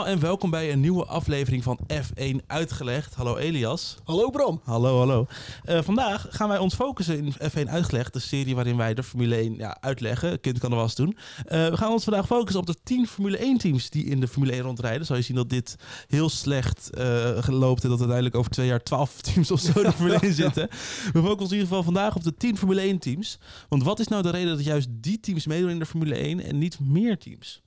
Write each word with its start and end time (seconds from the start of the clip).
allemaal 0.00 0.18
en 0.18 0.26
welkom 0.28 0.50
bij 0.50 0.72
een 0.72 0.80
nieuwe 0.80 1.04
aflevering 1.04 1.62
van 1.62 1.78
F1 1.92 2.46
Uitgelegd. 2.46 3.14
Hallo 3.14 3.36
Elias. 3.36 3.96
Hallo 4.04 4.30
Bram. 4.30 4.60
Hallo, 4.64 4.98
hallo. 4.98 5.26
Uh, 5.68 5.82
vandaag 5.82 6.26
gaan 6.30 6.48
wij 6.48 6.58
ons 6.58 6.74
focussen 6.74 7.16
in 7.16 7.34
F1 7.34 7.68
Uitgelegd, 7.68 8.12
de 8.12 8.18
serie 8.18 8.54
waarin 8.54 8.76
wij 8.76 8.94
de 8.94 9.02
Formule 9.02 9.36
1 9.36 9.56
ja, 9.56 9.76
uitleggen. 9.80 10.40
Kind 10.40 10.58
kan 10.58 10.70
er 10.70 10.76
wel 10.76 10.84
eens 10.84 10.94
doen. 10.94 11.16
Uh, 11.16 11.68
we 11.68 11.76
gaan 11.76 11.92
ons 11.92 12.04
vandaag 12.04 12.26
focussen 12.26 12.60
op 12.60 12.66
de 12.66 12.76
10 12.82 13.06
Formule 13.06 13.36
1 13.36 13.58
teams 13.58 13.90
die 13.90 14.04
in 14.04 14.20
de 14.20 14.28
Formule 14.28 14.52
1 14.52 14.62
rondrijden. 14.62 15.06
Zal 15.06 15.16
je 15.16 15.22
zien 15.22 15.36
dat 15.36 15.50
dit 15.50 15.76
heel 16.08 16.28
slecht 16.28 16.90
uh, 16.98 17.38
loopt 17.46 17.82
en 17.82 17.88
dat 17.88 17.98
uiteindelijk 17.98 18.36
over 18.36 18.50
twee 18.50 18.66
jaar 18.66 18.82
12 18.82 19.20
teams 19.32 19.50
of 19.50 19.60
zo 19.60 19.72
in 19.80 19.82
de 19.82 19.92
Formule 19.92 20.18
1 20.20 20.34
zitten. 20.34 20.68
We 21.12 21.22
focussen 21.22 21.36
in 21.36 21.62
ieder 21.62 21.66
geval 21.66 21.82
vandaag 21.82 22.16
op 22.16 22.22
de 22.22 22.34
10 22.34 22.58
Formule 22.58 22.80
1 22.80 22.98
teams. 22.98 23.38
Want 23.68 23.82
wat 23.82 24.00
is 24.00 24.08
nou 24.08 24.22
de 24.22 24.30
reden 24.30 24.56
dat 24.56 24.64
juist 24.64 24.88
die 24.90 25.20
teams 25.20 25.46
meedoen 25.46 25.70
in 25.70 25.78
de 25.78 25.86
Formule 25.86 26.14
1 26.14 26.40
en 26.40 26.58
niet 26.58 26.80
meer 26.80 27.18
teams? 27.18 27.62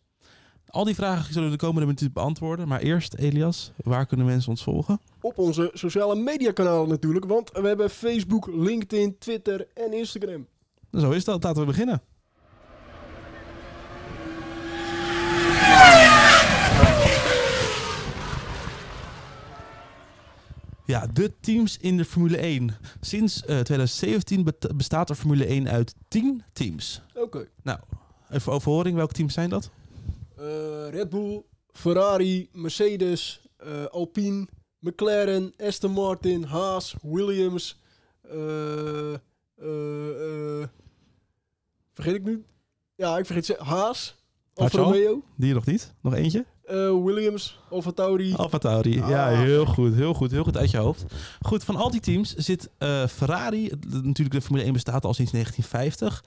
Al 0.73 0.83
die 0.83 0.95
vragen 0.95 1.33
zullen 1.33 1.49
we 1.49 1.57
de 1.57 1.65
komende 1.65 1.85
minuten 1.85 2.11
beantwoorden. 2.13 2.67
Maar 2.67 2.79
eerst, 2.79 3.13
Elias, 3.13 3.71
waar 3.83 4.05
kunnen 4.05 4.25
mensen 4.25 4.49
ons 4.49 4.63
volgen? 4.63 4.99
Op 5.21 5.37
onze 5.37 5.71
sociale 5.73 6.15
mediakanalen 6.15 6.89
natuurlijk. 6.89 7.25
Want 7.25 7.51
we 7.51 7.67
hebben 7.67 7.89
Facebook, 7.89 8.47
LinkedIn, 8.47 9.17
Twitter 9.17 9.67
en 9.73 9.93
Instagram. 9.93 10.47
Zo 10.91 11.11
is 11.11 11.23
dat. 11.23 11.43
Laten 11.43 11.61
we 11.61 11.67
beginnen. 11.67 12.01
Ja, 20.85 21.07
de 21.13 21.31
teams 21.39 21.77
in 21.77 21.97
de 21.97 22.05
Formule 22.05 22.37
1. 22.37 22.75
Sinds 23.01 23.37
uh, 23.37 23.45
2017 23.45 24.47
bestaat 24.75 25.09
er 25.09 25.15
Formule 25.15 25.45
1 25.45 25.69
uit 25.69 25.95
10 26.07 26.43
teams. 26.53 27.01
Oké. 27.15 27.47
Nou, 27.63 27.79
even 28.29 28.51
overhoring. 28.51 28.95
Welke 28.95 29.13
teams 29.13 29.33
zijn 29.33 29.49
dat? 29.49 29.71
Uh, 30.39 30.89
Red 30.89 31.09
Bull, 31.09 31.45
Ferrari, 31.71 32.49
Mercedes, 32.51 33.41
uh, 33.65 33.85
Alpine, 33.91 34.47
McLaren, 34.79 35.53
Aston 35.57 35.91
Martin, 35.91 36.43
Haas, 36.43 36.95
Williams. 37.01 37.81
Uh, 38.25 39.13
vergeet 41.93 42.15
ik 42.15 42.23
nu? 42.23 42.45
Ja, 42.95 43.17
ik 43.17 43.25
vergeet 43.25 43.45
ze. 43.45 43.55
Haas, 43.59 44.15
Alfa 44.53 44.77
Romeo. 44.77 45.23
Die 45.35 45.53
nog 45.53 45.65
niet? 45.65 45.93
Nog 46.01 46.13
eentje? 46.13 46.45
Williams, 47.03 47.59
Alfa 47.69 47.91
Tauri. 47.91 48.33
Alfa 48.33 48.57
Tauri, 48.57 49.01
ah. 49.01 49.09
ja, 49.09 49.27
heel 49.27 49.65
goed, 49.65 49.93
heel 49.95 50.13
goed, 50.13 50.31
heel 50.31 50.43
goed 50.43 50.57
uit 50.57 50.71
je 50.71 50.77
hoofd. 50.77 51.05
Goed, 51.41 51.63
van 51.63 51.75
al 51.75 51.91
die 51.91 52.01
teams 52.01 52.35
zit 52.35 52.69
Ferrari, 53.09 53.71
natuurlijk 53.89 54.31
de 54.31 54.41
Formule 54.41 54.63
1 54.63 54.73
bestaat 54.73 55.05
al 55.05 55.13
sinds 55.13 55.31
1950. 55.31 56.23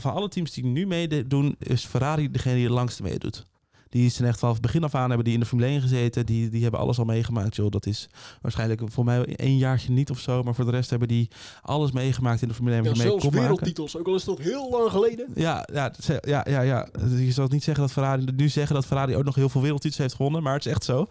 van 0.00 0.12
alle 0.12 0.28
teams 0.28 0.52
die 0.52 0.64
nu 0.64 0.86
meedoen, 0.86 1.56
is 1.58 1.84
Ferrari 1.84 2.30
degene 2.30 2.54
die 2.54 2.64
het 2.64 2.72
langste 2.72 3.02
meedoet. 3.02 3.46
Die 3.88 4.10
zijn 4.10 4.28
echt 4.28 4.38
vanaf 4.38 4.60
begin 4.60 4.84
af 4.84 4.94
aan 4.94 5.08
hebben 5.08 5.24
die 5.24 5.34
in 5.34 5.40
de 5.40 5.46
Formule 5.46 5.68
1 5.68 5.80
gezeten. 5.80 6.26
Die, 6.26 6.48
die 6.48 6.62
hebben 6.62 6.80
alles 6.80 6.98
al 6.98 7.04
meegemaakt. 7.04 7.56
Joh. 7.56 7.70
Dat 7.70 7.86
is 7.86 8.08
waarschijnlijk 8.42 8.82
voor 8.84 9.04
mij 9.04 9.36
één 9.36 9.56
jaartje 9.56 9.92
niet 9.92 10.10
of 10.10 10.18
zo. 10.18 10.42
Maar 10.42 10.54
voor 10.54 10.64
de 10.64 10.70
rest 10.70 10.90
hebben 10.90 11.08
die 11.08 11.28
alles 11.62 11.92
meegemaakt 11.92 12.42
in 12.42 12.48
de 12.48 12.54
Formule 12.54 12.76
1. 12.76 12.84
Ja, 12.84 12.94
zelfs 12.94 13.28
wereldtitels. 13.28 13.96
Ook 13.96 14.06
al 14.06 14.14
is 14.14 14.24
dat 14.24 14.38
heel 14.38 14.70
lang 14.70 14.90
geleden. 14.90 15.26
Ja, 15.34 15.68
ja, 15.72 15.92
ja, 16.22 16.44
ja, 16.48 16.60
ja. 16.60 16.88
Je 17.16 17.32
zal 17.32 17.46
niet 17.48 17.64
zeggen 17.64 17.82
dat 17.82 17.92
Ferrari 17.92 18.24
nu 18.36 18.48
zeggen 18.48 18.74
dat 18.74 18.86
Ferrari 18.86 19.16
ook 19.16 19.24
nog 19.24 19.34
heel 19.34 19.48
veel 19.48 19.60
wereldtitels 19.60 20.00
heeft 20.00 20.14
gewonnen. 20.14 20.42
Maar 20.42 20.54
het 20.54 20.66
is 20.66 20.72
echt 20.72 20.84
zo. 20.84 21.06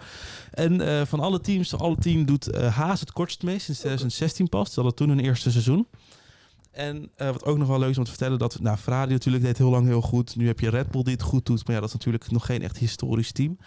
En 0.51 0.81
uh, 0.81 1.01
van 1.05 1.19
alle 1.19 1.41
teams, 1.41 1.75
alle 1.75 1.97
team 1.97 2.25
doet 2.25 2.55
uh, 2.55 2.75
Haas 2.75 2.99
het 2.99 3.11
kortst 3.11 3.43
mee 3.43 3.59
sinds 3.59 3.79
2016 3.79 4.49
pas. 4.49 4.65
Dat 4.65 4.75
hadden 4.75 4.95
toen 4.95 5.09
hun 5.09 5.19
eerste 5.19 5.51
seizoen. 5.51 5.87
En 6.75 7.11
uh, 7.17 7.27
wat 7.27 7.45
ook 7.45 7.57
nog 7.57 7.67
wel 7.67 7.79
leuk 7.79 7.89
is 7.89 7.97
om 7.97 8.03
te 8.03 8.09
vertellen, 8.09 8.39
dat 8.39 8.59
nou, 8.59 8.77
Ferrari 8.77 9.11
natuurlijk 9.11 9.43
deed 9.43 9.57
heel 9.57 9.69
lang 9.69 9.85
heel 9.85 10.01
goed. 10.01 10.35
Nu 10.35 10.47
heb 10.47 10.59
je 10.59 10.69
Red 10.69 10.91
Bull 10.91 11.03
die 11.03 11.13
het 11.13 11.21
goed 11.21 11.45
doet, 11.45 11.65
maar 11.65 11.75
ja, 11.75 11.79
dat 11.79 11.89
is 11.89 11.95
natuurlijk 11.95 12.31
nog 12.31 12.45
geen 12.45 12.61
echt 12.61 12.77
historisch 12.77 13.31
team. 13.31 13.57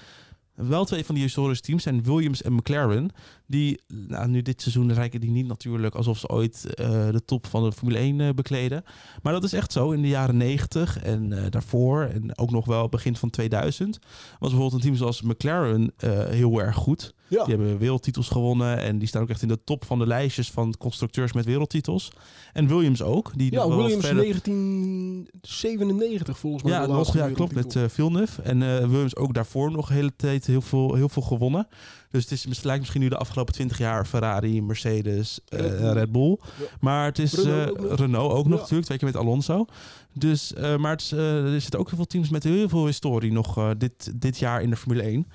Wel 0.67 0.85
twee 0.85 1.05
van 1.05 1.15
die 1.15 1.25
historische 1.25 1.65
teams 1.65 1.83
zijn 1.83 2.03
Williams 2.03 2.43
en 2.43 2.53
McLaren. 2.53 3.11
Die, 3.47 3.81
nou, 3.89 4.29
nu 4.29 4.43
dit 4.43 4.63
seizoen 4.63 4.93
rijken 4.93 5.21
die 5.21 5.31
niet 5.31 5.47
natuurlijk 5.47 5.95
alsof 5.95 6.19
ze 6.19 6.29
ooit 6.29 6.65
uh, 6.67 6.77
de 7.11 7.25
top 7.25 7.47
van 7.47 7.65
de 7.65 7.73
Formule 7.73 7.99
1 7.99 8.19
uh, 8.19 8.29
bekleden. 8.35 8.85
Maar 9.23 9.33
dat 9.33 9.45
is 9.45 9.53
echt 9.53 9.73
zo. 9.73 9.91
In 9.91 10.03
de 10.03 10.09
jaren 10.09 10.37
90 10.37 10.99
en 10.99 11.31
uh, 11.31 11.43
daarvoor 11.51 12.03
en 12.03 12.39
ook 12.39 12.51
nog 12.51 12.67
wel 12.67 12.89
begin 12.89 13.17
van 13.17 13.31
2000 13.31 13.99
was 14.39 14.39
bijvoorbeeld 14.39 14.73
een 14.73 14.81
team 14.81 14.95
zoals 14.95 15.23
McLaren 15.23 15.93
heel 16.29 16.61
erg 16.61 16.77
goed. 16.77 17.15
Ja. 17.29 17.45
Die 17.45 17.55
hebben 17.55 17.79
wereldtitels 17.79 18.29
gewonnen 18.29 18.79
en 18.79 18.99
die 18.99 19.09
staan 19.09 19.23
ook 19.23 19.29
echt 19.29 19.43
in 19.43 19.49
de 19.49 19.65
top 19.65 19.85
van 19.85 19.99
de 19.99 20.07
lijstjes 20.07 20.51
van 20.51 20.75
constructeurs 20.79 21.33
met 21.33 21.45
wereldtitels. 21.45 22.13
En 22.53 22.69
Williams 22.69 23.03
ook. 23.03 23.33
Die 23.37 23.53
ja, 23.53 23.69
Williams 23.69 24.07
verder... 24.07 24.23
1997 24.23 26.39
volgens 26.39 26.63
mij. 26.63 26.73
Ja, 26.73 26.87
nog, 26.87 27.15
ja 27.15 27.31
klopt, 27.31 27.55
met 27.55 27.77
Villeneuve. 27.89 28.43
En 28.43 28.59
Williams 28.91 29.17
ook 29.17 29.35
daarvoor 29.35 29.71
nog 29.71 29.89
de 29.89 29.95
hele 29.95 30.17
tijd 30.17 30.48
heel 30.49 30.61
veel, 30.61 30.95
heel 30.95 31.09
veel 31.09 31.23
gewonnen. 31.23 31.69
Dus 32.11 32.23
het, 32.23 32.33
is, 32.33 32.45
het 32.45 32.65
lijkt 32.65 32.81
misschien 32.81 33.01
nu 33.01 33.09
de 33.09 33.17
afgelopen 33.17 33.55
20 33.55 33.79
jaar 33.79 34.07
Ferrari, 34.07 34.63
Mercedes, 34.63 35.41
uh, 35.49 35.93
Red 35.93 36.13
Bull. 36.13 36.39
Ja. 36.59 36.65
Maar 36.81 37.05
het 37.05 37.19
is 37.19 37.33
Renault 37.35 37.79
ook, 37.79 37.99
Renault 37.99 38.33
ook 38.33 38.47
nog 38.47 38.61
natuurlijk, 38.61 38.87
twee 38.87 38.99
keer 38.99 39.09
met 39.09 39.17
Alonso. 39.17 39.65
Dus, 40.13 40.53
maar 40.79 40.91
het 40.91 41.11
er 41.11 41.61
zitten 41.61 41.81
ook 41.81 41.87
heel 41.87 41.97
veel 41.97 42.07
teams 42.07 42.29
met 42.29 42.45
heel 42.45 42.69
veel 42.69 42.87
historie 42.87 43.33
nog 43.33 43.75
dit, 43.77 44.13
dit 44.15 44.39
jaar 44.39 44.63
in 44.63 44.71
de 44.71 44.77
Formule 44.77 45.03
1. 45.03 45.27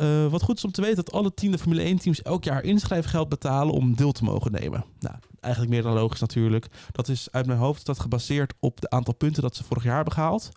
Uh, 0.00 0.26
wat 0.26 0.42
goed 0.42 0.56
is 0.56 0.64
om 0.64 0.72
te 0.72 0.80
weten 0.80 0.96
dat 0.96 1.12
alle 1.12 1.34
tiende 1.34 1.58
Formule 1.58 1.82
1 1.82 1.98
teams 1.98 2.22
elk 2.22 2.44
jaar 2.44 2.64
inschrijfgeld 2.64 3.28
betalen 3.28 3.74
om 3.74 3.96
deel 3.96 4.12
te 4.12 4.24
mogen 4.24 4.52
nemen. 4.52 4.84
Nou, 5.00 5.16
eigenlijk 5.40 5.74
meer 5.74 5.82
dan 5.82 5.92
logisch 5.92 6.20
natuurlijk. 6.20 6.66
Dat 6.92 7.08
is 7.08 7.28
uit 7.30 7.46
mijn 7.46 7.58
hoofd 7.58 7.86
dat 7.86 8.00
gebaseerd 8.00 8.54
op 8.60 8.76
het 8.76 8.88
aantal 8.88 9.14
punten 9.14 9.42
dat 9.42 9.56
ze 9.56 9.64
vorig 9.64 9.84
jaar 9.84 9.94
hebben 9.94 10.12
gehaald. 10.12 10.50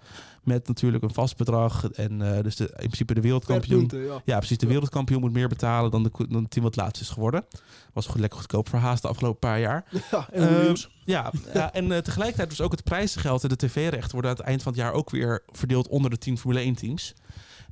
Met 0.44 0.68
natuurlijk 0.68 1.04
een 1.04 1.14
vast 1.14 1.38
bedrag. 1.38 1.92
En 1.92 2.20
uh, 2.20 2.40
dus 2.42 2.56
de, 2.56 2.64
in 2.64 2.76
principe 2.76 3.14
de 3.14 3.22
wereldkampioen. 3.22 3.88
Punten, 3.88 4.06
ja. 4.06 4.22
ja. 4.26 4.38
precies. 4.38 4.58
De 4.58 4.68
wereldkampioen 4.68 5.22
moet 5.22 5.34
meer 5.34 5.48
betalen 5.48 5.92
dan, 5.92 6.04
de, 6.04 6.12
dan 6.30 6.42
het 6.42 6.52
team 6.52 6.66
wat 6.66 6.76
laatst 6.76 7.02
is 7.02 7.10
geworden. 7.10 7.46
Was 7.94 8.08
goed, 8.08 8.20
lekker 8.20 8.40
goedkoop 8.40 8.70
voor 8.70 8.80
Haas 8.80 9.02
de 9.02 9.08
afgelopen 9.08 9.40
paar 9.40 9.60
jaar. 9.60 9.86
Ja, 10.12 10.28
en, 10.32 10.68
uh, 10.68 10.74
ja, 11.06 11.32
ja, 11.54 11.74
en 11.74 11.86
uh, 11.86 11.98
tegelijkertijd 11.98 12.50
dus 12.50 12.62
ook 12.62 12.72
het 12.72 12.84
prijzengeld 12.84 13.44
en 13.44 13.50
de 13.50 13.56
tv-rechten 13.56 14.12
worden 14.12 14.32
aan 14.32 14.38
het 14.38 14.46
eind 14.46 14.64
van 14.64 14.72
het 14.72 14.82
jaar 14.82 14.94
ook 14.94 15.10
weer 15.10 15.44
verdeeld 15.52 15.88
onder 15.88 16.10
de 16.10 16.18
10 16.18 16.38
Formule 16.38 16.60
1 16.60 16.76
teams. 16.76 17.14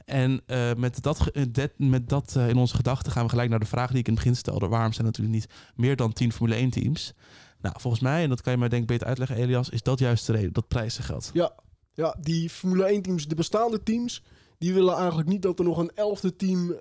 En 0.09 0.41
uh, 0.47 0.73
met 0.73 1.03
dat, 1.03 1.31
met 1.77 2.09
dat 2.09 2.33
uh, 2.37 2.49
in 2.49 2.57
onze 2.57 2.75
gedachten 2.75 3.11
gaan 3.11 3.23
we 3.23 3.29
gelijk 3.29 3.49
naar 3.49 3.59
de 3.59 3.65
vraag 3.65 3.89
die 3.89 3.99
ik 3.99 4.07
in 4.07 4.13
het 4.13 4.23
begin 4.23 4.37
stelde. 4.37 4.67
Waarom 4.67 4.93
zijn 4.93 5.05
er 5.05 5.11
natuurlijk 5.11 5.35
niet 5.35 5.49
meer 5.75 5.95
dan 5.95 6.13
10 6.13 6.31
Formule 6.31 6.55
1 6.55 6.69
teams? 6.69 7.13
Nou, 7.61 7.75
volgens 7.79 8.03
mij, 8.03 8.23
en 8.23 8.29
dat 8.29 8.41
kan 8.41 8.51
je 8.53 8.59
mij 8.59 8.69
denk 8.69 8.81
ik 8.81 8.87
beter 8.87 9.07
uitleggen, 9.07 9.37
Elias, 9.37 9.69
is 9.69 9.83
dat 9.83 9.99
juist 9.99 10.25
de 10.25 10.31
reden, 10.31 10.53
dat 10.53 10.67
prijzengeld. 10.67 11.29
Ja, 11.33 11.53
ja, 11.93 12.15
die 12.21 12.49
Formule 12.49 12.83
1 12.83 13.01
teams, 13.01 13.27
de 13.27 13.35
bestaande 13.35 13.83
teams, 13.83 14.23
die 14.57 14.73
willen 14.73 14.95
eigenlijk 14.95 15.29
niet 15.29 15.41
dat 15.41 15.59
er 15.59 15.65
nog 15.65 15.77
een 15.77 15.91
elfde 15.95 16.35
team... 16.35 16.75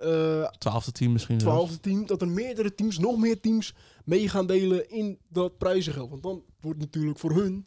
Twaalfde 0.58 0.92
team 0.92 1.12
misschien 1.12 1.38
Twaalfde 1.38 1.80
team, 1.80 2.06
dat 2.06 2.22
er 2.22 2.28
meerdere 2.28 2.74
teams, 2.74 2.98
nog 2.98 3.18
meer 3.18 3.40
teams 3.40 3.74
mee 4.04 4.28
gaan 4.28 4.46
delen 4.46 4.90
in 4.90 5.18
dat 5.28 5.58
prijzengeld. 5.58 6.10
Want 6.10 6.22
dan 6.22 6.42
wordt 6.60 6.78
natuurlijk 6.78 7.18
voor 7.18 7.32
hun 7.32 7.66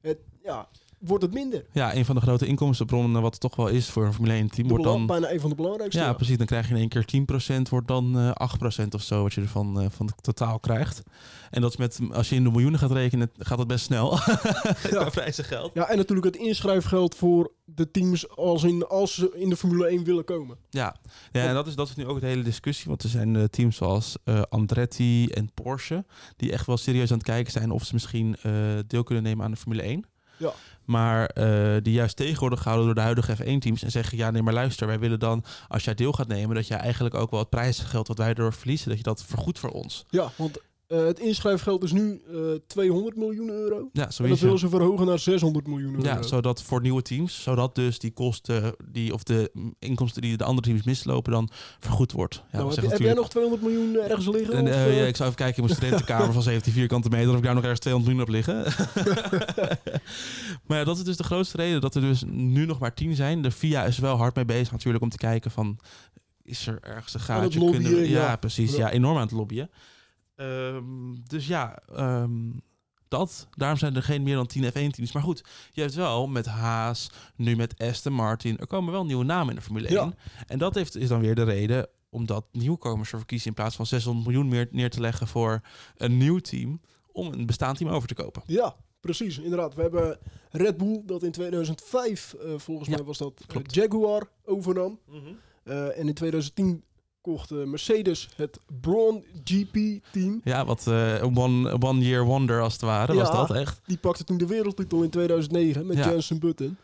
het, 0.00 0.18
ja, 0.42 0.68
wordt 0.98 1.24
het 1.24 1.32
minder. 1.32 1.64
Ja, 1.72 1.94
een 1.94 2.04
van 2.04 2.14
de 2.14 2.20
grote 2.20 2.46
inkomstenbronnen, 2.46 3.22
wat 3.22 3.32
het 3.32 3.40
toch 3.40 3.56
wel 3.56 3.68
is 3.68 3.88
voor 3.88 4.04
een 4.04 4.12
Formule 4.12 4.34
1 4.34 4.50
team, 4.50 4.68
wordt 4.68 4.84
dan 4.84 5.06
bijna 5.06 5.30
een 5.30 5.40
van 5.40 5.50
de 5.50 5.56
belangrijkste. 5.56 6.00
Ja, 6.00 6.12
precies. 6.12 6.36
Dan 6.36 6.46
krijg 6.46 6.68
je 6.68 6.74
in 6.74 6.80
één 6.80 6.88
keer 6.88 7.58
10%, 7.58 7.68
wordt 7.70 7.88
dan 7.88 8.18
uh, 8.18 8.28
eh, 8.28 8.82
8% 8.84 8.88
of 8.90 9.02
zo, 9.02 9.22
wat 9.22 9.34
je 9.34 9.40
ervan 9.40 9.82
uh, 9.82 9.86
van 9.90 10.06
het 10.06 10.22
totaal 10.22 10.58
krijgt. 10.58 11.02
En 11.50 11.60
dat 11.60 11.70
is 11.70 11.76
met, 11.76 11.98
als 12.12 12.28
je 12.28 12.34
in 12.34 12.44
de 12.44 12.50
miljoenen 12.50 12.78
gaat 12.78 12.90
rekenen, 12.90 13.30
gaat 13.38 13.58
het 13.58 13.66
best 13.66 13.84
snel. 13.84 14.18
ja. 14.90 15.08
prijzen 15.10 15.44
geld. 15.44 15.70
Ja, 15.74 15.88
en 15.88 15.96
natuurlijk 15.96 16.26
het 16.26 16.36
inschrijfgeld 16.36 17.14
voor 17.14 17.52
de 17.64 17.90
teams 17.90 18.36
als, 18.36 18.62
in, 18.62 18.86
als 18.86 19.14
ze 19.14 19.32
in 19.34 19.48
de 19.48 19.56
Formule 19.56 19.86
1 19.86 20.04
willen 20.04 20.24
komen. 20.24 20.56
Ja, 20.70 20.96
ja 21.32 21.46
en 21.46 21.54
dat 21.54 21.66
is, 21.66 21.74
dat 21.74 21.88
is 21.88 21.94
nu 21.94 22.06
ook 22.06 22.20
de 22.20 22.26
hele 22.26 22.42
discussie. 22.42 22.88
Want 22.88 23.02
er 23.02 23.08
zijn 23.08 23.34
uh, 23.34 23.44
teams 23.44 23.76
zoals 23.76 24.16
uh, 24.24 24.42
Andretti 24.48 25.26
en 25.26 25.50
Porsche, 25.54 26.04
die 26.36 26.52
echt 26.52 26.66
wel 26.66 26.76
serieus 26.76 27.10
aan 27.10 27.18
het 27.18 27.26
kijken 27.26 27.52
zijn 27.52 27.70
of 27.70 27.84
ze 27.84 27.94
misschien 27.94 28.36
deel 28.86 29.02
kunnen 29.02 29.24
nemen 29.24 29.44
aan 29.44 29.50
de 29.50 29.56
Formule 29.56 29.82
1. 29.82 30.04
Ja. 30.38 30.52
Maar 30.88 31.30
uh, 31.34 31.76
die 31.82 31.92
juist 31.92 32.16
tegen 32.16 32.40
worden 32.40 32.58
gehouden 32.58 32.86
door 32.86 32.94
de 32.94 33.00
huidige 33.00 33.36
F1-teams. 33.36 33.82
En 33.82 33.90
zeggen, 33.90 34.18
ja 34.18 34.30
nee, 34.30 34.42
maar 34.42 34.52
luister, 34.52 34.86
wij 34.86 34.98
willen 34.98 35.18
dan, 35.18 35.44
als 35.68 35.84
jij 35.84 35.94
deel 35.94 36.12
gaat 36.12 36.28
nemen, 36.28 36.54
dat 36.54 36.66
jij 36.66 36.78
eigenlijk 36.78 37.14
ook 37.14 37.30
wel 37.30 37.40
het 37.40 37.50
prijsgeld 37.50 38.08
wat 38.08 38.18
wij 38.18 38.28
erdoor 38.28 38.52
verliezen, 38.52 38.88
dat 38.88 38.96
je 38.96 39.02
dat 39.02 39.24
vergoedt 39.24 39.58
voor 39.58 39.70
ons. 39.70 40.04
Ja, 40.10 40.30
want 40.36 40.58
uh, 40.88 41.06
het 41.06 41.20
inschrijfgeld 41.20 41.82
is 41.82 41.92
nu 41.92 42.22
uh, 42.30 42.54
eh, 42.54 42.60
200 42.66 43.16
miljoen 43.16 43.48
euro. 43.48 43.88
Ja, 43.92 44.10
en 44.18 44.28
dat 44.28 44.38
willen 44.38 44.58
ze 44.58 44.68
verhogen 44.68 45.06
naar 45.06 45.18
600 45.18 45.66
miljoen 45.66 45.94
euro. 45.94 46.04
Ja, 46.04 46.22
zodat 46.22 46.62
voor 46.62 46.80
nieuwe 46.80 47.02
teams, 47.02 47.42
zodat 47.42 47.74
dus 47.74 47.98
die 47.98 48.10
kosten 48.10 48.74
die, 48.92 49.12
of 49.12 49.22
de 49.22 49.50
inkomsten 49.78 50.22
die 50.22 50.36
de 50.36 50.44
andere 50.44 50.68
teams 50.68 50.82
mislopen 50.82 51.32
dan 51.32 51.48
vergoed 51.80 52.12
wordt. 52.12 52.42
Ja, 52.52 52.58
nou, 52.58 52.74
heb, 52.74 52.90
heb 52.90 53.00
jij 53.00 53.14
nog 53.14 53.28
200 53.28 53.62
miljoen 53.62 53.96
ergens 53.96 54.28
liggen? 54.28 54.54
En, 54.54 54.66
uh, 54.66 55.00
ja, 55.00 55.06
ik 55.06 55.16
zou 55.16 55.28
even 55.28 55.44
kijken 55.44 55.56
in 55.56 55.64
mijn 55.64 55.76
studentenkamer 55.76 56.32
van 56.32 56.42
17 56.42 56.72
vierkante 56.72 57.08
meter 57.08 57.30
of 57.30 57.36
ik 57.36 57.42
daar 57.42 57.54
nog 57.54 57.62
ergens 57.62 57.80
200 57.80 58.16
miljoen 58.16 58.34
heb 58.34 58.46
liggen. 58.46 58.64
maar 60.66 60.78
ja, 60.78 60.84
dat 60.84 60.96
is 60.96 61.04
dus 61.04 61.16
de 61.16 61.24
grootste 61.24 61.56
reden 61.56 61.80
dat 61.80 61.94
er 61.94 62.00
dus 62.00 62.22
nu 62.26 62.66
nog 62.66 62.78
maar 62.78 62.94
10 62.94 63.14
zijn. 63.14 63.42
De 63.42 63.50
FIA 63.50 63.84
is 63.84 63.98
wel 63.98 64.16
hard 64.16 64.34
mee 64.34 64.44
bezig 64.44 64.72
natuurlijk 64.72 65.04
om 65.04 65.10
te 65.10 65.16
kijken 65.16 65.50
van 65.50 65.78
is 66.42 66.66
er 66.66 66.78
ergens 66.82 67.14
een 67.14 67.20
gaatje 67.20 67.58
lobbyen, 67.58 67.82
kunnen... 67.82 68.08
Ja, 68.08 68.20
ja, 68.20 68.36
precies. 68.36 68.76
Ja, 68.76 68.90
enorm 68.90 69.16
aan 69.16 69.22
het 69.22 69.30
lobbyen. 69.30 69.70
Um, 70.40 71.16
dus 71.28 71.46
ja, 71.46 71.78
um, 71.98 72.60
Dat, 73.08 73.48
daarom 73.50 73.78
zijn 73.78 73.96
er 73.96 74.02
geen 74.02 74.22
meer 74.22 74.34
dan 74.34 74.46
10 74.46 74.64
F1-teams. 74.64 75.12
Maar 75.12 75.22
goed, 75.22 75.44
je 75.72 75.80
hebt 75.80 75.94
wel 75.94 76.26
met 76.26 76.46
Haas, 76.46 77.10
nu 77.36 77.56
met 77.56 77.78
Aston 77.78 78.12
Martin. 78.12 78.58
Er 78.58 78.66
komen 78.66 78.92
wel 78.92 79.04
nieuwe 79.04 79.24
namen 79.24 79.48
in 79.48 79.54
de 79.54 79.62
Formule 79.62 79.88
1. 79.88 79.96
Ja. 79.96 80.12
En 80.46 80.58
dat 80.58 80.74
heeft, 80.74 80.96
is 80.96 81.08
dan 81.08 81.20
weer 81.20 81.34
de 81.34 81.42
reden 81.42 81.88
omdat 82.10 82.44
nieuwkomers 82.52 83.12
ervoor 83.12 83.26
kiezen 83.26 83.48
in 83.48 83.54
plaats 83.54 83.76
van 83.76 83.86
600 83.86 84.26
miljoen 84.26 84.48
meer 84.48 84.68
neer 84.70 84.90
te 84.90 85.00
leggen 85.00 85.26
voor 85.26 85.60
een 85.96 86.16
nieuw 86.16 86.38
team 86.38 86.80
om 87.12 87.32
een 87.32 87.46
bestaand 87.46 87.78
team 87.78 87.90
over 87.90 88.08
te 88.08 88.14
kopen. 88.14 88.42
Ja, 88.46 88.76
precies. 89.00 89.38
Inderdaad. 89.38 89.74
We 89.74 89.82
hebben 89.82 90.18
Red 90.50 90.76
Bull 90.76 91.02
dat 91.04 91.22
in 91.22 91.32
2005, 91.32 92.34
eh, 92.34 92.54
volgens 92.56 92.88
Ja, 92.88 92.96
mij 92.96 93.04
was 93.04 93.18
dat 93.18 93.44
eh. 93.46 93.62
Jaguar 93.62 94.28
overnam. 94.44 95.00
Eh, 95.62 95.98
en 95.98 96.08
in 96.08 96.14
2010 96.14 96.84
kocht 97.28 97.50
eh, 97.50 97.64
Mercedes 97.64 98.28
het 98.36 98.58
Braun 98.80 99.24
GP 99.44 99.76
team. 100.12 100.40
Ja, 100.44 100.64
wat 100.64 100.86
eh, 100.86 101.14
een 101.14 101.36
one, 101.36 101.80
one 101.80 102.00
year 102.00 102.24
wonder 102.24 102.60
als 102.60 102.72
het 102.72 102.82
ware 102.82 103.14
was 103.14 103.30
dat 103.30 103.54
echt. 103.54 103.80
Die 103.86 103.96
pakte 103.96 104.24
toen 104.24 104.38
de 104.38 104.46
wereldtitel 104.46 105.02
in 105.02 105.10
2009 105.10 105.86
met 105.86 105.96
Ja. 105.96 106.08
Jensen 106.08 106.38
Button. 106.38 106.76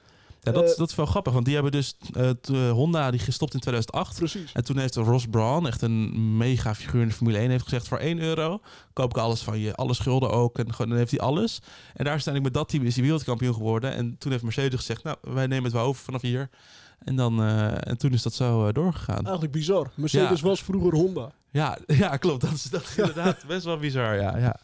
Ja, 0.43 0.53
dat, 0.53 0.71
Eh, 0.71 0.77
dat 0.77 0.89
is 0.91 0.95
wel 0.95 1.07
grappig, 1.07 1.33
want 1.33 1.45
die 1.45 1.55
hebben 1.55 1.73
dus 1.73 1.97
eh, 2.13 2.71
Honda 2.71 3.11
die 3.11 3.21
gestopt 3.21 3.55
in 3.55 3.61
2008. 3.61 4.17
Precies. 4.17 4.53
En 4.53 4.65
toen 4.65 4.79
heeft 4.79 4.95
Ross 4.95 5.27
Brawn, 5.27 5.67
echt 5.67 5.83
een 5.83 6.37
mega 6.37 6.75
figuur 6.75 7.03
in 7.03 7.09
de 7.09 7.15
Formule 7.15 7.39
1, 7.39 7.51
heeft 7.51 7.65
gezegd 7.65 7.89
voor 7.89 7.99
1 7.99 8.19
euro 8.19 8.61
koop 8.93 9.11
ik 9.11 9.23
alles 9.23 9.41
van 9.41 9.59
je, 9.59 9.75
alle 9.75 9.95
schulden 9.95 10.31
ook. 10.31 10.59
En 10.59 10.73
gewoon, 10.75 10.89
dan 10.89 10.99
heeft 10.99 11.11
hij 11.11 11.21
alles. 11.21 11.59
En 11.95 12.05
daar 12.05 12.13
uiteindelijk 12.13 12.45
met 12.45 12.55
dat 12.55 12.69
team 12.69 12.85
is 12.85 12.95
hij 12.95 13.05
wereldkampioen 13.05 13.55
geworden. 13.55 13.95
En 13.95 14.17
toen 14.19 14.31
heeft 14.31 14.45
Mercedes 14.45 14.79
gezegd, 14.79 15.03
nou, 15.03 15.17
wij 15.21 15.47
nemen 15.47 15.65
het 15.65 15.73
wel 15.73 15.85
over 15.85 16.05
vanaf 16.05 16.23
hier. 16.23 16.51
En, 16.99 17.17
dan, 17.17 17.43
eh, 17.43 17.89
en 17.89 17.99
toen 17.99 18.13
is 18.13 18.23
dat 18.23 18.35
zo 18.35 18.67
eh, 18.67 18.73
doorgegaan. 18.73 19.23
Eigenlijk 19.23 19.53
bizar. 19.53 19.91
Mercedes 19.95 20.41
was 20.41 20.63
vroeger 20.63 20.95
Honda. 20.95 21.31
Ja, 21.51 21.79
ja, 22.03 22.17
klopt. 22.17 22.41
Dat 22.41 22.53
is, 22.53 22.63
dat 22.63 22.83
is 22.83 22.99
inderdaad 22.99 23.45
best 23.47 23.65
wel 23.65 23.79
bizar, 23.79 24.15
ja. 24.15 24.37
ja. 24.39 24.57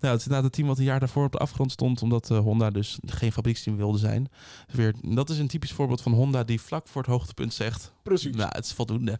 Nou, 0.00 0.12
het 0.12 0.20
is 0.20 0.26
inderdaad 0.26 0.42
het 0.44 0.52
team 0.52 0.68
wat 0.68 0.78
een 0.78 0.84
jaar 0.84 1.00
daarvoor 1.00 1.24
op 1.24 1.32
de 1.32 1.38
afgrond 1.38 1.72
stond, 1.72 2.02
omdat 2.02 2.30
eh, 2.30 2.38
Honda 2.38 2.70
dus 2.70 2.98
geen 3.06 3.32
fabrieksteam 3.32 3.76
wilde 3.76 3.98
zijn. 3.98 4.28
Weer, 4.72 4.94
dat 5.02 5.30
is 5.30 5.38
een 5.38 5.48
typisch 5.48 5.72
voorbeeld 5.72 6.00
van 6.00 6.12
Honda 6.12 6.44
die 6.44 6.60
vlak 6.60 6.88
voor 6.88 7.02
het 7.02 7.10
hoogtepunt 7.10 7.54
zegt, 7.54 7.92
Precies. 8.02 8.36
nou, 8.36 8.50
het 8.52 8.64
is 8.64 8.72
voldoende. 8.72 9.18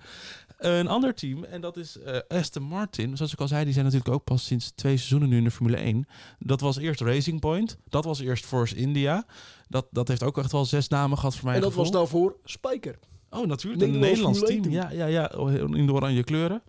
Een 0.56 0.88
ander 0.88 1.14
team, 1.14 1.44
en 1.44 1.60
dat 1.60 1.76
is 1.76 1.98
eh, 1.98 2.18
Aston 2.28 2.62
Martin. 2.62 3.16
Zoals 3.16 3.32
ik 3.32 3.40
al 3.40 3.48
zei, 3.48 3.64
die 3.64 3.72
zijn 3.72 3.84
natuurlijk 3.84 4.14
ook 4.14 4.24
pas 4.24 4.44
sinds 4.44 4.72
twee 4.74 4.96
seizoenen 4.96 5.28
nu 5.28 5.36
in 5.36 5.44
de 5.44 5.50
Formule 5.50 5.76
1. 5.76 6.06
Dat 6.38 6.60
was 6.60 6.76
eerst 6.76 7.00
Racing 7.00 7.40
Point. 7.40 7.78
Dat 7.88 8.04
was 8.04 8.20
eerst 8.20 8.46
Force 8.46 8.76
India. 8.76 9.26
Dat, 9.68 9.86
dat 9.90 10.08
heeft 10.08 10.22
ook 10.22 10.38
echt 10.38 10.52
wel 10.52 10.64
zes 10.64 10.88
namen 10.88 11.18
gehad 11.18 11.36
voor 11.36 11.44
mij. 11.44 11.54
en 11.54 11.60
dat 11.60 11.74
was 11.74 11.90
daarvoor 11.90 12.36
Spijker. 12.44 12.98
Oh, 13.30 13.46
natuurlijk. 13.46 13.82
Een 13.82 13.98
Nederlands 13.98 14.40
Nederlands 14.40 14.70
team. 14.70 14.94
Ja, 14.96 15.06
ja, 15.06 15.06
ja. 15.06 15.30
In 15.76 15.86
de 15.86 15.92
oranje 15.92 16.24
kleuren. 16.24 16.62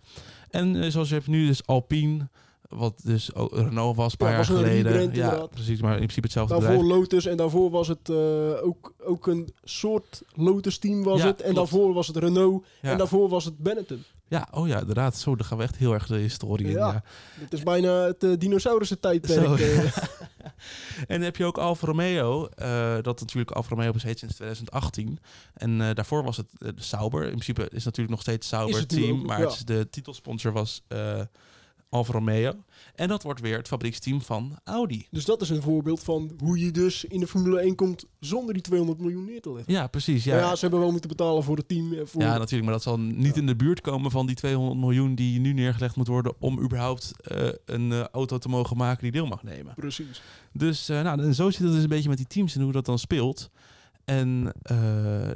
En 0.50 0.82
eh, 0.82 0.90
zoals 0.90 1.08
je 1.08 1.14
hebt 1.14 1.26
nu 1.26 1.46
dus 1.46 1.66
Alpine. 1.66 2.28
Wat 2.68 3.00
dus 3.04 3.34
ook 3.34 3.54
Renault 3.56 3.96
was 3.96 4.10
een 4.12 4.18
paar 4.18 4.28
Ja, 4.30 4.34
jaar 4.34 4.44
geleden. 4.44 5.14
ja, 5.14 5.46
precies. 5.46 5.80
Maar 5.80 5.90
in 5.92 5.96
principe 5.96 6.26
hetzelfde 6.26 6.54
Daarvoor 6.54 6.72
bedrijf. 6.78 6.98
Lotus 6.98 7.26
en 7.26 7.36
daarvoor 7.36 7.70
was 7.70 7.88
het 7.88 8.08
eh, 8.08 8.16
ook, 8.66 8.94
ook 9.04 9.26
een 9.26 9.52
soort 9.64 10.22
Lotus 10.34 10.78
team 10.78 11.02
was 11.02 11.20
Ja, 11.20 11.26
het. 11.26 11.36
En 11.40 11.52
klopt. 11.52 11.56
daarvoor 11.70 11.92
was 11.94 12.06
het 12.06 12.16
Renault 12.16 12.64
Ja. 12.82 12.90
en 12.90 12.98
daarvoor 12.98 13.28
was 13.28 13.44
het 13.44 13.58
Benetton. 13.58 14.04
ja, 14.28 14.48
oh 14.50 14.68
ja, 14.68 14.80
inderdaad. 14.80 15.16
Zo, 15.16 15.36
daar 15.36 15.46
gaan 15.46 15.58
we 15.58 15.64
echt 15.64 15.76
heel 15.76 15.92
erg 15.92 16.06
de 16.06 16.16
historie 16.16 16.66
in. 16.66 16.72
Ja. 16.72 17.02
Dit 17.40 17.52
is 17.52 17.62
bijna 17.62 17.92
het 18.06 18.24
uh, 18.24 18.36
dinosaurussen 18.38 19.00
tijdperk. 19.00 19.60
Eh. 19.60 19.96
En 20.98 21.16
dan 21.16 21.20
heb 21.20 21.36
je 21.36 21.44
ook 21.44 21.58
Alfa 21.58 21.86
Romeo. 21.86 22.46
eh, 22.46 22.96
dat 23.02 23.20
natuurlijk 23.20 23.50
Alfa 23.50 23.68
Romeo 23.68 23.92
besteedt 23.92 24.18
sinds 24.18 24.34
2018. 24.34 25.18
En 25.54 25.80
eh, 25.80 25.94
daarvoor 25.94 26.24
was 26.24 26.36
het 26.36 26.46
eh, 26.58 26.68
de 26.74 26.82
Sauber. 26.82 27.22
In 27.22 27.28
principe 27.30 27.62
is 27.62 27.68
het 27.70 27.84
natuurlijk 27.84 28.10
nog 28.10 28.20
steeds 28.20 28.48
Sauber 28.48 28.78
het 28.78 28.88
team. 28.88 29.18
ook, 29.20 29.26
maar 29.26 29.38
het 29.40 29.52
is 29.52 29.64
de 29.64 29.88
titelsponsor 29.90 30.52
was 30.52 30.82
eh 30.88 31.20
Alfa 31.90 32.12
Romeo. 32.12 32.52
En 32.94 33.08
dat 33.08 33.22
wordt 33.22 33.40
weer 33.40 33.56
het 33.56 33.68
fabrieksteam 33.68 34.20
van 34.22 34.58
Audi. 34.64 35.06
dus 35.10 35.24
dat 35.24 35.40
is 35.42 35.50
een 35.50 35.62
voorbeeld 35.62 36.02
van 36.02 36.30
hoe 36.38 36.58
je 36.58 36.70
dus 36.70 37.04
in 37.04 37.20
de 37.20 37.26
Formule 37.26 37.60
1 37.60 37.74
komt 37.74 38.04
zonder 38.20 38.54
die 38.54 38.62
200 38.62 39.00
miljoen 39.00 39.24
neer 39.24 39.40
te 39.40 39.52
leggen. 39.52 39.72
Ja, 39.72 39.86
precies. 39.86 40.24
Ja. 40.24 40.36
Ja, 40.36 40.54
ze 40.54 40.60
hebben 40.60 40.80
wel 40.80 40.90
moeten 40.90 41.08
betalen 41.10 41.42
voor 41.42 41.56
het 41.56 41.68
team. 41.68 41.92
eh, 41.92 42.00
Voor, 42.04 42.22
Ja, 42.22 42.38
natuurlijk, 42.38 42.62
maar 42.64 42.72
dat 42.72 42.82
zal 42.82 42.98
niet 42.98 43.36
in 43.36 43.46
de 43.46 43.56
buurt 43.56 43.80
komen 43.80 44.10
van 44.10 44.26
die 44.26 44.36
200 44.36 44.80
miljoen 44.80 45.14
die 45.14 45.40
nu 45.40 45.52
neergelegd 45.52 45.96
moet 45.96 46.06
worden 46.08 46.34
om 46.38 46.60
überhaupt 46.60 47.12
eh, 47.20 47.48
een 47.64 47.92
eh, 47.92 48.04
auto 48.12 48.38
te 48.38 48.48
mogen 48.48 48.76
maken 48.76 49.02
die 49.02 49.12
deel 49.12 49.26
mag 49.26 49.42
nemen. 49.42 49.74
Precies. 49.74 50.22
Dus 50.52 50.86
nou, 50.86 51.22
en 51.22 51.34
zo 51.34 51.50
zit 51.50 51.62
het 51.62 51.72
dus 51.72 51.82
een 51.82 51.88
beetje 51.88 52.08
met 52.08 52.18
die 52.18 52.26
teams 52.26 52.54
en 52.54 52.62
hoe 52.62 52.72
dat 52.72 52.84
dan 52.86 52.98
speelt. 52.98 53.50
En 54.08 54.52
eh, 54.62 54.76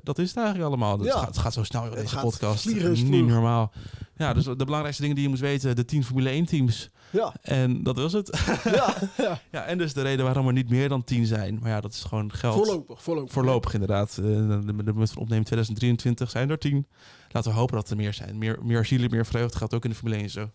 dat 0.03 0.19
is 0.19 0.29
het 0.29 0.37
eigenlijk 0.37 0.67
allemaal. 0.67 0.99
Het, 0.99 1.07
Ja. 1.07 1.13
gaat, 1.19 1.27
het 1.27 1.39
gaat 1.39 1.53
zo 1.53 1.63
snel 1.63 1.85
in 1.85 1.91
deze 1.95 2.17
podcast. 2.19 2.67
Niet 2.67 3.27
normaal. 3.27 3.73
Ja, 4.17 4.33
dus 4.33 4.45
de 4.45 4.57
belangrijkste 4.57 5.01
dingen 5.03 5.17
die 5.17 5.25
je 5.25 5.31
moet 5.31 5.41
weten, 5.41 5.77
de 5.77 5.85
10 5.85 6.05
Formule 6.05 6.29
1 6.29 6.45
teams. 6.47 6.91
Ja, 7.11 7.33
En 7.43 7.83
dat 7.83 7.97
was 7.97 8.13
het. 8.13 8.41
ja, 8.65 8.95
ja. 9.27 9.41
ja, 9.51 9.65
en 9.65 9.79
dus 9.79 9.93
de 9.93 10.03
reden 10.03 10.25
waarom 10.25 10.47
er 10.47 10.53
niet 10.53 10.71
meer 10.71 10.89
dan 10.89 11.05
10 11.05 11.27
zijn. 11.27 11.59
Maar 11.61 11.71
ja, 11.71 11.81
dat 11.81 11.93
is 11.93 12.03
gewoon 12.05 12.33
geld. 12.33 12.55
voorlopig. 12.55 13.03
Voorlopig. 13.03 13.33
Voorlopig 13.33 13.73
inderdaad. 13.75 14.11
Eh, 14.11 14.25
de, 14.25 14.63
de, 14.67 14.83
de, 14.85 14.93
van 14.95 15.17
opnemen 15.17 15.45
2023 15.45 16.31
zijn 16.31 16.51
er 16.51 16.59
10. 16.59 16.87
Laten 17.31 17.51
we 17.53 17.57
hopen 17.59 17.75
dat 17.77 17.91
er 17.91 17.97
meer 17.97 18.15
zijn. 18.15 18.39
Meer, 18.39 18.59
meer 18.63 18.85
zielen, 18.85 19.11
meer 19.11 19.27
vreugde 19.27 19.59
gaat 19.59 19.75
ook 19.75 19.85
in 19.85 19.91
de 19.91 19.97
Formule 19.97 20.21
1 20.21 20.31
zo. 20.31 20.51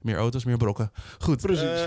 Meer 0.00 0.16
auto's, 0.16 0.44
meer 0.44 0.56
brokken. 0.56 0.92
Goed. 1.18 1.40
Precies. 1.40 1.62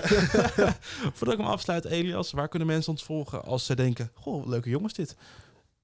voordat 1.14 1.32
ik 1.38 1.40
hem 1.40 1.50
afsluit, 1.50 1.84
Elias, 1.84 2.30
waar 2.32 2.48
kunnen 2.48 2.68
mensen 2.68 2.92
ons 2.92 3.04
volgen 3.04 3.44
als 3.44 3.66
ze 3.66 3.74
denken: 3.74 4.10
Goh, 4.14 4.46
leuke 4.46 4.70
jongens 4.70 4.92
dit. 4.94 5.16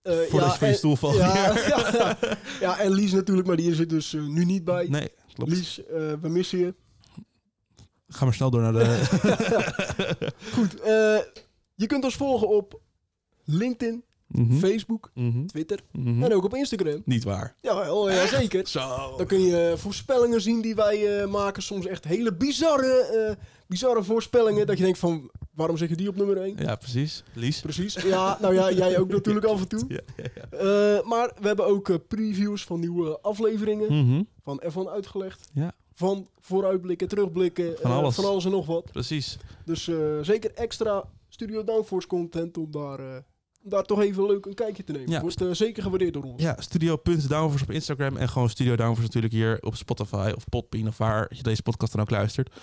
Eh, 0.04 0.16
Voordat 0.30 0.52
je 0.52 0.58
van 0.58 0.66
je 0.68 0.72
en- 0.72 0.78
stoel 0.78 0.96
valt. 0.96 1.14
Ja, 1.16 1.34
ja, 1.34 1.92
ja. 1.98 2.16
ja, 2.60 2.78
en 2.78 2.92
Lies 2.92 3.12
natuurlijk, 3.12 3.46
maar 3.46 3.56
die 3.56 3.74
zit 3.74 3.88
dus 3.88 4.14
eh, 4.14 4.22
nu 4.26 4.44
niet 4.44 4.64
bij. 4.64 4.86
Nee, 4.88 5.08
klopt. 5.34 5.50
Lies, 5.50 5.84
eh, 5.86 6.12
we 6.20 6.28
missen 6.28 6.58
je. 6.58 6.74
Ga 8.08 8.24
maar 8.24 8.34
snel 8.34 8.50
door 8.50 8.60
naar 8.60 8.72
de. 8.72 9.04
Goed, 10.54 10.72
je 11.74 11.86
kunt 11.86 12.04
ons 12.04 12.16
volgen 12.16 12.48
op 12.48 12.80
LinkedIn, 13.44 14.04
Mhm. 14.26 14.58
Facebook, 14.58 15.10
Mhm. 15.14 15.46
Twitter 15.46 15.80
Mhm. 15.92 16.22
en 16.22 16.34
ook 16.34 16.44
op 16.44 16.54
Instagram. 16.54 17.02
Niet 17.04 17.24
waar. 17.24 17.56
Jawel, 17.60 18.10
ja, 18.10 18.26
zeker. 18.26 18.68
Zo. 18.68 19.14
Dan 19.16 19.26
kun 19.26 19.40
je 19.40 19.74
voorspellingen 19.76 20.40
zien 20.40 20.60
die 20.60 20.74
wij 20.74 21.26
maken. 21.26 21.62
Soms 21.62 21.86
echt 21.86 22.04
hele 22.04 22.34
bizarre, 22.34 23.36
bizarre 23.66 24.02
voorspellingen. 24.02 24.66
Dat 24.66 24.76
je 24.78 24.84
denkt 24.84 24.98
van, 24.98 25.30
waarom 25.54 25.76
zeg 25.76 25.88
je 25.88 25.96
die 25.96 26.08
op 26.08 26.16
nummer 26.16 26.36
1? 26.36 26.56
Ja, 26.56 26.76
precies. 26.76 27.24
Lies. 27.32 27.60
Precies. 27.60 27.94
Ja, 27.94 28.38
nou 28.40 28.54
ja, 28.54 28.72
jij 28.72 28.98
ook 28.98 29.10
natuurlijk 29.10 29.46
af 29.46 29.60
en 29.60 29.68
toe. 29.68 29.84
Ja, 29.94 30.00
ja, 30.16 30.24
ja. 30.34 30.58
Eh, 30.58 31.06
maar 31.06 31.32
we 31.40 31.46
hebben 31.46 31.66
ook 31.66 31.88
eh, 31.88 31.96
previews 32.08 32.64
van 32.64 32.80
nieuwe 32.80 33.18
afleveringen. 33.20 34.06
Mhm. 34.06 34.22
Van 34.42 34.62
F1 34.70 34.90
uitgelegd. 34.90 35.48
Ja. 35.52 35.72
Van 35.92 36.28
vooruitblikken, 36.40 37.08
terugblikken. 37.08 37.76
Van 37.80 37.90
eh, 37.90 37.96
alles. 37.96 38.14
van 38.14 38.24
alles 38.24 38.44
en 38.44 38.50
nog 38.50 38.66
wat. 38.66 38.92
Precies. 38.92 39.38
Dus 39.64 39.90
zeker 40.20 40.52
extra 40.54 41.04
Studio 41.28 41.64
Downforce 41.64 42.06
content 42.08 42.58
om 42.58 42.70
daar, 42.70 43.24
om 43.64 43.70
daar 43.70 43.82
toch 43.82 44.00
even 44.00 44.26
leuk 44.26 44.46
een 44.46 44.54
kijkje 44.54 44.84
te 44.84 44.92
nemen. 44.92 45.10
Ja. 45.10 45.20
Wordt 45.20 45.40
eh, 45.40 45.48
zeker 45.50 45.82
gewaardeerd 45.82 46.12
door 46.12 46.22
ons. 46.22 46.42
Ja, 46.42 46.56
studio.downforce 46.58 47.64
op 47.64 47.70
Instagram 47.70 48.16
en 48.16 48.28
gewoon 48.28 48.50
Studio 48.50 48.76
Downforce 48.76 49.02
natuurlijk 49.02 49.32
hier 49.32 49.58
op 49.60 49.76
Spotify 49.76 50.32
of 50.36 50.48
Podbean 50.48 50.88
of 50.88 50.98
waar 50.98 51.26
je 51.34 51.42
deze 51.42 51.62
podcast 51.62 51.92
dan 51.92 52.00
ook 52.00 52.10
luistert. 52.10 52.54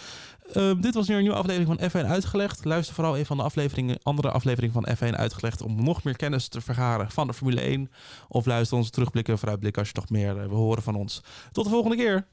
Ehm, 0.54 0.82
dit 0.82 0.94
was 0.94 1.08
weer 1.08 1.16
een 1.16 1.22
nieuwe 1.22 1.38
aflevering 1.38 1.80
van 1.80 1.90
F1 1.90 2.08
Uitgelegd. 2.08 2.66
Luister 2.66 2.96
vooral 2.96 3.18
een 3.18 3.26
van 3.26 3.38
de 3.38 3.44
afleveringen, 3.44 4.00
andere 4.04 4.32
afleveringen 4.32 4.84
van 4.84 4.96
F1 4.96 5.16
Uitgelegd 5.16 5.62
om 5.62 5.84
nog 5.84 6.04
meer 6.04 6.16
kennis 6.16 6.48
te 6.48 6.62
vergaren 6.62 7.12
van 7.12 7.28
de 7.28 7.34
Formule 7.34 7.62
1. 7.62 7.92
Of 8.28 8.46
luister 8.46 8.78
onze 8.78 8.90
terugblikken 8.92 9.34
en 9.34 9.40
vooruitblikken 9.40 9.82
als 9.82 9.92
je 9.92 10.00
nog 10.00 10.10
meer 10.10 10.42
eh, 10.42 10.48
wil 10.48 10.58
horen 10.58 10.84
van 10.84 10.96
ons. 10.96 11.24
Tot 11.52 11.64
de 11.64 11.70
volgende 11.70 11.98
keer! 11.98 12.28